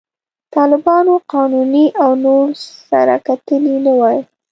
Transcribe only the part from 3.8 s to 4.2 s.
نه وای.